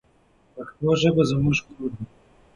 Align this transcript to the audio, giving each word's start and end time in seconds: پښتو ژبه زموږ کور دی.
پښتو 0.53 0.89
ژبه 1.01 1.23
زموږ 1.29 1.57
کور 1.67 1.91
دی. 1.97 2.05